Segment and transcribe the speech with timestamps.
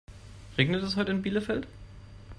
[0.57, 1.67] Regnet es heute in Bielefeld?